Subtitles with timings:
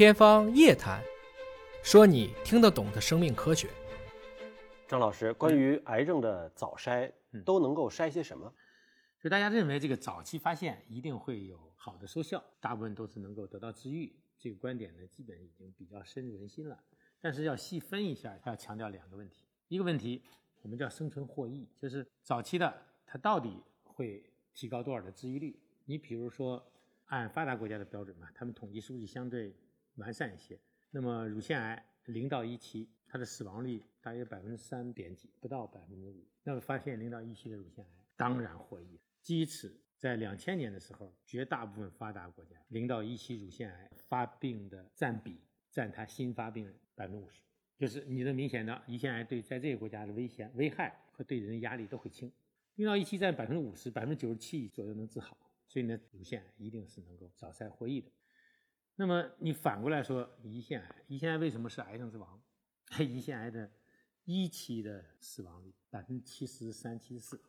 [0.00, 0.98] 天方夜谭，
[1.82, 3.68] 说你听得懂的生命科学。
[4.88, 7.12] 张老师，关于癌症的早筛，
[7.44, 8.50] 都能够筛些什么？
[9.20, 14.10] 就大家认为这个早期发现一定会有好的收效，大部分都是能够得到治愈。
[14.38, 16.82] 这个观点呢，基本已经比较深入人心了。
[17.20, 19.44] 但是要细分一下，它要强调两个问题。
[19.68, 20.22] 一个问题，
[20.62, 22.74] 我们叫生存获益，就是早期的
[23.04, 24.24] 它到底会
[24.54, 25.60] 提高多少的治愈率？
[25.84, 26.72] 你比如说，
[27.08, 29.54] 按发达国家的标准嘛，他们统计数据相对
[30.00, 30.58] 完善一些。
[30.90, 36.26] 那么乳腺癌零到一期，它的死亡率大约百分之三点几，不到百分之五。
[36.42, 38.98] 那么发现零到一期的乳腺癌，当然获益。
[39.20, 45.38] 基于此，在两千年的时候，绝大部分发达国家零到一期乳腺癌发病的占比
[45.70, 47.42] 占它新发病人百分之五十，
[47.76, 52.32] 就是你的明显的胰腺癌对在这个国家的危险危害和对人的压力都会轻。
[52.76, 55.36] 零到一期占百分之五十，百分之九十七左右能治好，
[55.68, 58.10] 所以呢，乳腺癌一定是能够早筛获益的。
[58.96, 62.40] 那么你反过来说，胰腺癌，胰腺癌为什么是癌症之王？
[62.98, 63.70] 胰腺癌的
[64.24, 67.40] 一期的死亡率百分之七十三、七十四。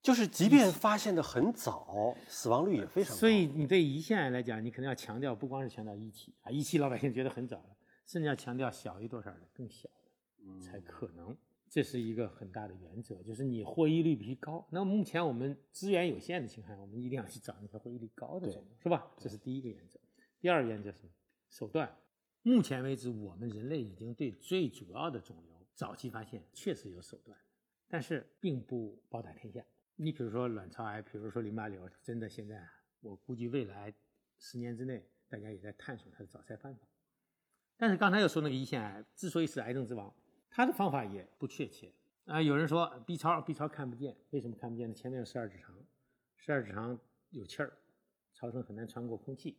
[0.00, 3.18] 就是即便发现的很早，死亡率也非常高。
[3.18, 7.76] 所以你对胰腺癌来讲，你可能要强调，不光是强调一期啊，一期老百姓觉得很早了，
[8.06, 11.36] 甚至要强调小于多少的，更小的才可能。
[11.68, 14.66] 这是一个很大的原则，就是你获益率必须高。
[14.70, 19.10] 那目前我们资源有限的情况下，我们一定要去找那些获益率高的肿瘤，是吧？
[19.18, 20.00] 这是第一个原则。
[20.40, 20.98] 第二原则是
[21.48, 21.96] 手段。
[22.42, 27.36] 目前为止，我们人类已经对最主要的肿瘤早期发现确实有手段，
[27.88, 29.64] 但是并不包打天下。
[29.96, 32.64] 你比如说卵巢癌，比如说淋巴瘤，真的现在
[33.00, 33.92] 我估计未来
[34.38, 36.86] 十年之内，大家也在探索它的早筛方法。
[37.76, 40.14] 但是刚才又说那个胰腺癌，之所以是癌症之王，
[40.48, 41.92] 它的方法也不确切
[42.26, 42.40] 啊。
[42.40, 44.94] 有人说 B 超，B 超看不见，为什么看不见呢？
[44.94, 45.76] 前面有十二指肠，
[46.36, 46.98] 十二指肠
[47.30, 47.76] 有气儿，
[48.32, 49.58] 超声很难穿过空气。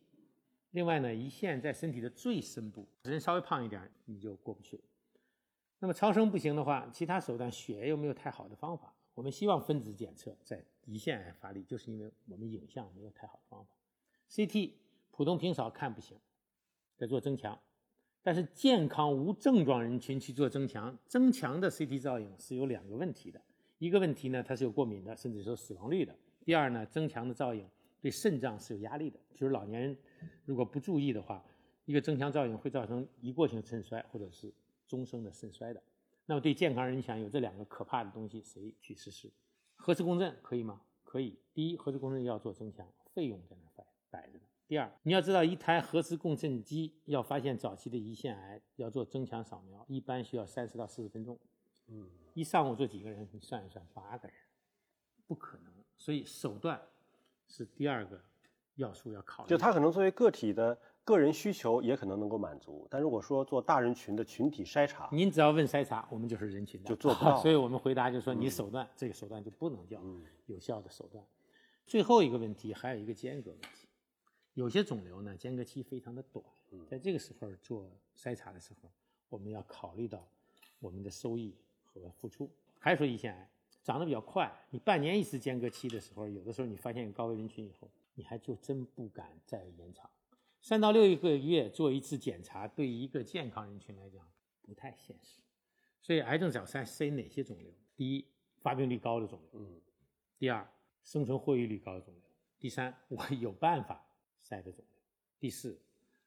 [0.72, 4.80] 另外呢，胰腺在身体的最深部，人稍微胖一点你就过不去。
[5.78, 8.94] 那么超声不行的话，其他手段，血又没有太好的方法。
[9.14, 13.74] 我们希望分子检测在胰腺癌发力，就是因为我们影像没有太好的方法。
[14.30, 14.72] CT
[15.10, 16.16] 普通平扫看不行，
[16.96, 17.58] 得做增强，
[18.22, 23.40] 但是健康无症状人群去做增强，增强的 CT 造影是有两个问题的。
[23.78, 26.14] 一个问题呢，它是有过敏的，甚至说死亡率的。
[26.44, 27.66] 第二呢，增强的造影
[28.00, 29.18] 对肾脏是有压力的。
[29.34, 29.96] 就是老年人
[30.44, 31.44] 如果不注意的话，
[31.84, 34.52] 一个增强造影会造成一过性肾衰或者是
[34.86, 35.82] 终生的肾衰的。
[36.26, 39.30] 那么对健康人想有这两个可怕的东西，谁去实施？
[39.76, 40.80] 核磁共振可以吗？
[41.02, 41.36] 可以。
[41.52, 44.44] 第一，核磁共振要做增强，费用在那摆摆着呢。
[44.68, 51.36] 第二，你要知道，一台核磁共振机要发现早期的胰腺癌，要做增强扫描，一般需要三十到四十分钟。
[51.88, 53.28] 嗯，一上午做几个人？
[53.32, 54.36] 你算一算，八个人，
[55.26, 55.72] 不可能。
[55.96, 56.80] 所以手段
[57.50, 58.18] 是第二个
[58.76, 59.50] 要素要考虑。
[59.50, 60.78] 就他可能作为个体的。
[61.02, 67.36] 个人需求也可能能够满足，但如果说做大人群的群体筛查，您只要问筛查，我们就是人群的，就做不到。
[67.42, 70.00] 所以我们回答就是说，你手段这个手段就不能叫
[70.46, 71.24] 有效的手段。
[71.84, 73.88] 最后一个问题还有一个间隔问题，
[74.54, 76.44] 有些肿瘤呢间隔期非常的短，
[76.86, 78.88] 在这个时候做筛查的时候，
[79.30, 80.24] 我们要考虑到
[80.78, 82.48] 我们的收益和付出。
[82.78, 83.50] 还说胰腺癌
[83.82, 90.08] 长得比较快，你半年一次间隔期的时候，有的时候你发现有高危人群以后，你还就真不敢再延长。
[90.60, 94.26] 三到六个月做一次检查，对一个健康人群来讲
[94.60, 95.40] 不太现实。
[96.02, 97.72] 所以，癌症早筛筛哪些肿瘤？
[97.96, 98.26] 第一，
[98.60, 99.80] 发病率高的肿瘤；嗯，
[100.38, 100.70] 第二，
[101.02, 102.22] 生存获益率高的肿瘤；
[102.58, 104.04] 第三，我有办法
[104.42, 105.00] 筛的肿瘤；
[105.38, 105.78] 第四，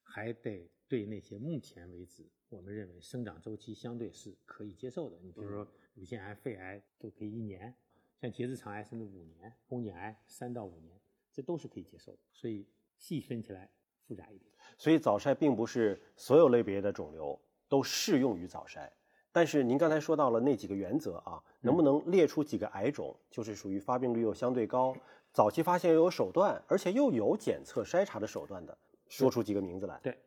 [0.02, 5.17] 还得对那些目前为止我们认为生长周期相对是可以接受的。
[5.23, 7.73] 你比如说，乳腺癌、肺癌都可以一年，
[8.21, 12.19] 像结直肠癌甚至五年，宫颈癌三到五年，这都是可以接受的。
[12.31, 13.67] 所以细分起来。
[14.05, 17.39] 复杂一点，所以早筛并不是所有类别的肿瘤
[17.69, 18.87] 都适用于早筛。
[19.31, 24.93] 但是您刚才说到了那几个原则啊，能不能列出几个癌种，就是属于发病率又相对高、
[25.31, 28.77] 早期发现又有手段，而且又有检测筛查的手段的，
[29.07, 29.97] 说出几个名字来？
[30.03, 30.17] 对，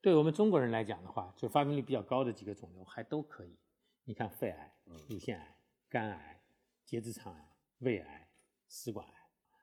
[0.00, 3.56] 对我们中国人来讲的话，就发病率比较高的几个肿瘤还都可以。
[4.04, 4.74] 你看，肺癌、
[5.08, 5.56] 乳腺癌、
[5.88, 6.40] 肝癌、
[6.84, 8.28] 结直肠癌、胃癌、
[8.68, 9.14] 食管癌。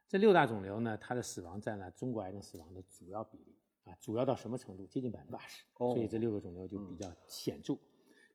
[0.07, 3.55] 这六大肿瘤呢，它的死亡占了中国癌症死亡的主要比例
[3.85, 4.85] 啊，主要到什么程度？
[4.85, 5.63] 接近百分之八十。
[5.75, 7.75] 所以这六个肿瘤就比较显著。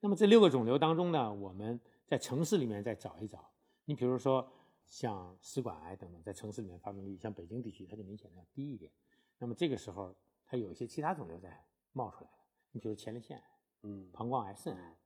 [0.00, 3.52] 那么这六个肿瘤当中呢，我们在城市里面再找一找。
[3.85, 4.50] 你比如说
[4.85, 8.91] 像食管癌等等，在城市里面发病率，像北京地区它就明显的要低一点。
[9.38, 12.37] 那么这个时候，它有一些其他肿瘤在冒出来了。
[12.72, 13.44] 你比如前列腺癌、
[13.82, 14.96] 嗯，膀胱癌、肾癌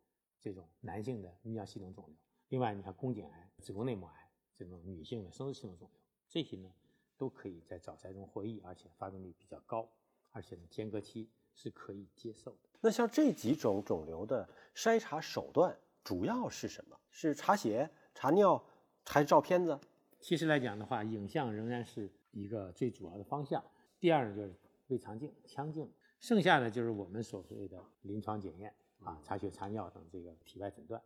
[0.41, 2.15] 这种男性的泌尿系统肿瘤。
[2.49, 6.01] 另外，你看宫颈癌、子宫内膜癌这种女性的生殖系统肿瘤。
[6.29, 6.73] 这些呢，
[7.17, 9.89] 都可以在早筛中获益，而且发病率比较高，
[10.33, 12.59] 而且呢间隔期是可以接受的。
[12.81, 16.99] 那像这几种肿瘤的筛查手段主要是什么？
[17.11, 18.63] 是查血、查尿，
[19.07, 19.79] 还是照片子？
[20.21, 23.65] 其实来讲的话，影像仍然是一个最主要的方向。
[24.01, 24.55] 第二呢，就是
[24.89, 25.91] 胃肠镜、腔镜，
[26.25, 30.99] 剩下的就是我们所谓的临床检验啊，查血、查尿等这个体外诊断。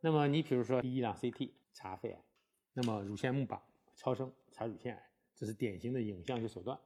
[0.00, 2.24] 那么你比如说第一档 CT 查肺癌，
[2.72, 3.60] 那么乳腺钼靶
[3.94, 6.80] 超声查乳腺癌，这是典型的影像学手段。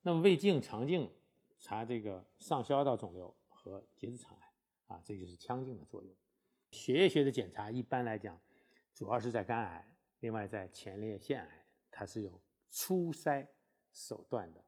[0.00, 1.12] 那么胃镜、肠镜
[1.58, 6.10] 查这个上消化道肿瘤和结直肠癌啊，这就是腔镜的作用。
[6.70, 8.40] 血液学的检查一般来讲，
[8.94, 12.40] 主要是在肝癌，另外在前列腺癌，它是有
[12.70, 13.46] 初筛
[13.92, 14.64] 手段的。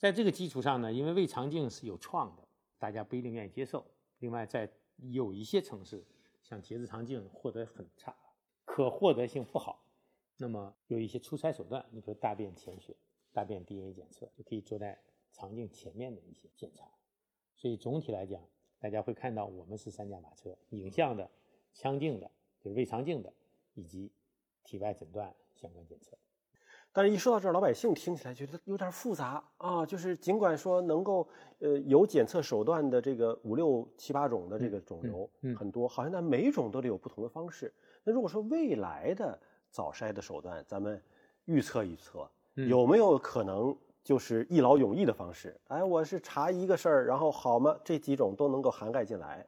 [0.00, 2.48] 在这个基础上呢，因为胃肠镜是有创的，
[2.78, 3.84] 大家不一定愿意接受。
[4.20, 6.02] 另外，在有一些城市，
[6.42, 8.16] 像结直肠镜获得很差，
[8.64, 9.84] 可获得性不好。
[10.38, 12.96] 那么有一些出差手段，你比如大便潜血、
[13.30, 14.98] 大便 DNA 检测，就可以做在
[15.32, 16.90] 肠镜前面的一些检查。
[17.54, 18.42] 所以总体来讲，
[18.78, 21.30] 大家会看到我们是三驾马车：影像的、
[21.74, 23.30] 腔镜的，就是胃肠镜的，
[23.74, 24.10] 以及
[24.64, 26.16] 体外诊断相关检测。
[26.92, 29.86] 但是，一说到这儿，老百姓听起来觉得有点复杂啊。
[29.86, 31.28] 就是尽管说能够
[31.60, 37.72] 呃有检测手段的这个五六七八种的这个肿瘤很多，好像它每种都得有不同的方式。
[38.02, 39.38] 那如果说未来的
[39.70, 41.00] 早筛的手段，咱们
[41.44, 45.56] 预测预测，有没有可能就是一劳永逸的方式？
[45.68, 47.78] 哎，我是查一个事儿，然后好吗？
[47.84, 49.46] 这几种都能够涵盖进来。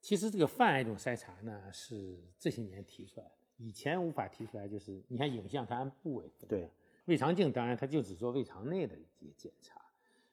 [0.00, 4.68] 其实这个泛癌种筛查呢，是这些年提出来的，以前无法提出来。
[4.68, 6.48] 就是你看影像，它按部位分。
[6.48, 6.70] 对。
[7.06, 9.80] 胃肠镜当然它就只做胃肠内的一些检查，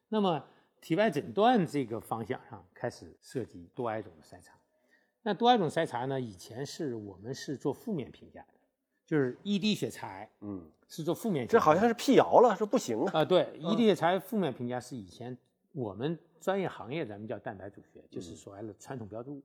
[0.08, 0.44] 那么
[0.80, 4.56] 体外诊断这个方向上开始涉及多癌种的筛查。
[5.22, 8.54] 那多癌种筛查呢，以前是我们是做负面评价的，
[9.06, 11.48] 就是一滴血查，嗯，是做负面。
[11.48, 13.20] 这好像是辟谣了，说不行啊。
[13.20, 15.38] 啊，对，一滴血查负面评价是以前
[15.74, 19.44] 我们专业行业咱们叫蛋白组学，就是所谓的传统标志物。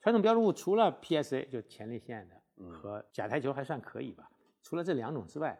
[0.00, 4.30] 传统标志物除了 PSA 就前列腺的和甲胎球还算可以吧，
[4.62, 5.58] 除了这两种之外。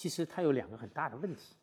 [0.00, 1.54] 其实它有两个很大的问题，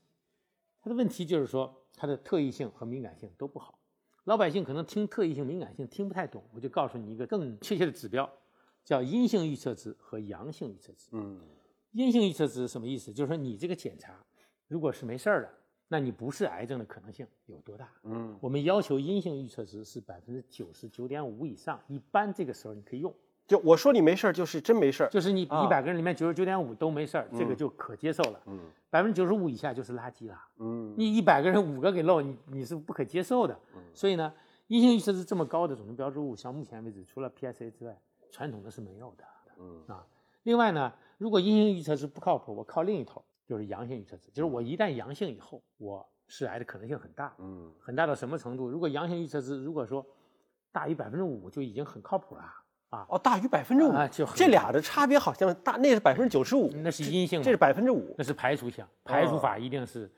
[0.79, 3.79] 它的问题就是说它的特异性和敏感性都不好。
[4.25, 8.31] 老百姓可能听特异性、敏感性听不太懂，我就告诉你一个更确切的指标，
[8.83, 11.09] 叫阴性预测值和阳性预测值。
[11.13, 11.41] 嗯，
[11.93, 13.11] 阴性预测值什么意思？
[13.11, 14.23] 就是说你这个检查
[14.67, 15.51] 如果是没事儿的，
[15.87, 17.91] 那你不是癌症的可能性有多大？
[18.03, 23.11] 嗯，我们要求阴性预测值是百分之九十九点五以上，一般这个时候你可以用。
[23.47, 28.41] 就我说你没事儿，就是真没事儿，就是你一百个人里面九十九点五都没事儿，这个就可接受了。
[28.45, 28.59] 嗯，
[28.89, 30.37] 百分之九十五以下就是垃圾了。
[30.57, 33.57] 嗯，你一百个人五个给漏，你你是不可接受的。
[33.73, 34.33] 嗯，所以呢，
[34.67, 37.97] 阴性预测值这么高的肿瘤标志物，像目前为止除了 PSA 之外，
[38.29, 39.23] 传统的是没有的。
[39.59, 40.05] 嗯啊，
[40.43, 47.33] 另外呢，如果阴性预测值不靠谱，我靠另一头，就是阳性预测值，就是我一旦阳性以后，我是癌的可能性很大。
[47.37, 48.67] 嗯，很大到什么程度？
[48.67, 50.05] 如果阳性预测值如果说
[50.73, 52.43] 大于百分之五，就已经很靠谱了。
[52.89, 53.05] 啊。
[53.09, 53.91] 哦，大于百分之五，
[54.35, 60.11] 这俩的差别好像大，那是百分之九十五，那是阴性，这是百分之五，那是排除项，排除法一定是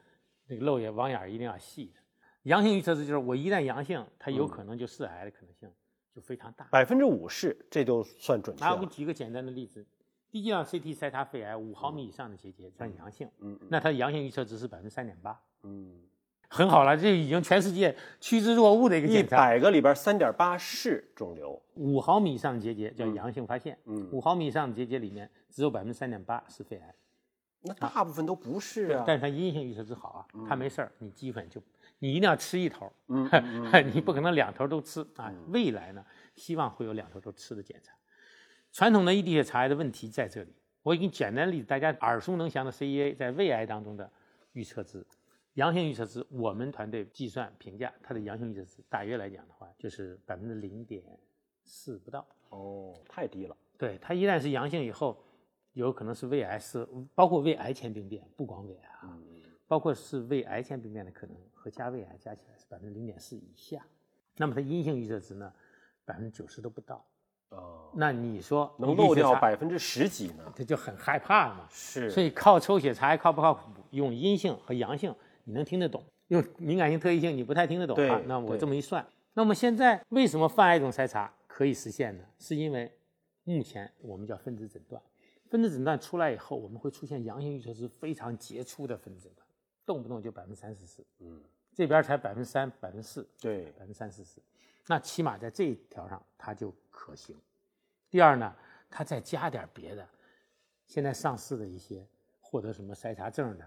[0.48, 2.00] 那个漏眼网眼一定要细的。
[2.44, 5.69] 阳性预测值就是我一旦阳性，它有可能就是癌的可能性
[6.16, 8.63] 就非常大，百分之五是，这就算准确。
[8.63, 9.86] 那我给你举个简单的例子，
[10.31, 16.01] 第一档 CT 筛查肺癌五毫米以上的结节算阳性，嗯，那它的阳性预测值是百分之三点八，嗯。
[16.51, 19.35] 很好了，这已经全世界趋之若鹜的一个检查。
[19.35, 23.78] 一百个里边三点八是肿瘤，五毫米以上结节叫阳性发现。
[23.85, 26.95] 嗯，五毫米以上的结节里面只有百分之三点八是肺癌，
[27.62, 29.04] 那大部分都不是啊。
[29.06, 31.62] 但是它阴性预测值好啊，它没事儿，你基本就
[32.00, 33.30] 你一定要吃一头， 嗯，
[33.94, 35.31] 你不可能两头都吃啊。
[35.50, 36.04] 未来呢，
[36.35, 37.94] 希望会有两头都吃的检查。
[38.71, 44.12] 传统的一滴血查癌的问题在这里，我给你简单例子，大家耳熟能详的 CEA 在胃癌当中的
[44.54, 45.06] 预测值。
[45.56, 51.04] 阳性预测值，我们团队计算评价它的阳性预测值，大约来讲的话，就是百分之零点
[51.64, 52.26] 四不到。
[52.50, 53.58] 哦，太低了。
[53.78, 55.22] 对，它一旦是阳性以后，
[55.74, 59.18] 有可能是胃癌，是包括胃癌前病变，不光胃癌啊，
[59.68, 63.86] 包括是胃癌前病变的可能和加胃癌加起来是百分之零点四以下。
[64.38, 65.52] 那么它阴性预测值呢，
[66.06, 67.06] 百分之九十都不到。
[67.50, 70.54] 哦，那你说能漏掉百分之十几呢？
[70.56, 71.68] 这就很害怕嘛。
[71.70, 72.10] 是。
[72.10, 73.62] 所以靠抽血查靠不靠谱？
[73.90, 75.14] 用阴性和阳性。
[75.50, 76.06] 你能听得懂？
[76.28, 78.22] 用敏感性、特异性，你不太听得懂啊。
[78.28, 79.04] 那我这么一算，
[79.34, 82.24] 那么现在为什么泛癌种筛查可以实现呢？
[82.38, 82.96] 是因为
[83.46, 85.02] 目前我们叫分子诊断，
[85.50, 89.44] 分子诊断出来以后，我们会出现阳性预测值非常杰出的分子诊断，
[89.88, 91.04] 动不动就百分之三四十。
[91.18, 91.42] 嗯，
[91.74, 94.40] 这边才百分之三、百分之四，对，百分之三四十，
[94.86, 97.36] 那起码在这一条上它就可行。
[98.08, 98.56] 第二呢，
[98.88, 100.08] 它再加点别的，
[100.86, 102.06] 现在上市的一些
[102.40, 103.66] 获得什么筛查证的。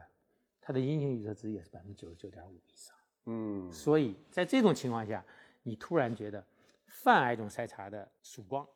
[0.62, 3.70] 它的阴性预测值也是百分之九十九点五以上，嗯。
[3.70, 5.22] 所以在这种情况下，
[5.64, 6.46] 你突然觉得
[6.86, 8.66] 泛癌种筛查的曙光